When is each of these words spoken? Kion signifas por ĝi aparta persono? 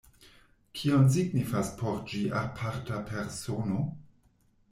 Kion 0.77 1.03
signifas 1.15 1.69
por 1.81 1.99
ĝi 2.13 2.23
aparta 2.41 2.99
persono? 3.13 3.85